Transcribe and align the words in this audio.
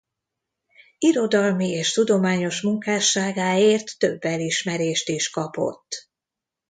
Irodalmi 0.99 1.69
és 1.69 1.91
tudományos 1.91 2.61
munkásságáért 2.61 3.97
több 3.97 4.23
elismerést 4.25 5.09
is 5.09 5.29
kapott. 5.29 6.09